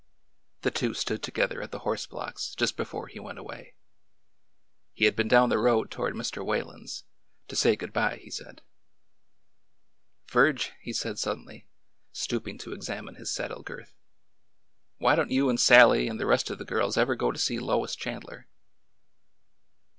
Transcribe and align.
The 0.63 0.71
two 0.71 0.95
stood 0.95 1.21
together 1.21 1.61
at 1.61 1.69
the 1.69 1.77
horse 1.85 2.07
blocks 2.07 2.55
just 2.55 2.75
before 2.75 3.05
he 3.05 3.19
went 3.19 3.37
away. 3.37 3.75
He 4.93 5.05
had 5.05 5.15
been 5.15 5.27
down 5.27 5.49
the 5.49 5.59
road 5.59 5.91
toward 5.91 6.15
Mr. 6.15 6.43
Whalen's— 6.43 7.03
to 7.49 7.55
say 7.55 7.75
good 7.75 7.93
by, 7.93 8.15
he 8.17 8.31
said. 8.31 8.63
Virge/' 10.27 10.71
he 10.81 10.91
said 10.91 11.19
suddenly, 11.19 11.67
stooping 12.11 12.57
to 12.57 12.73
examine 12.73 13.13
his 13.13 13.31
saddle 13.31 13.61
girth, 13.61 13.93
why 14.97 15.13
don't 15.13 15.29
you 15.29 15.49
and 15.49 15.59
Sallie 15.59 16.07
and 16.07 16.19
the 16.19 16.25
rest 16.25 16.49
of 16.49 16.57
the 16.57 16.65
girls 16.65 16.97
ever 16.97 17.15
go 17.15 17.31
to 17.31 17.37
see 17.37 17.59
Lois 17.59 17.95
Chandler 17.95 18.47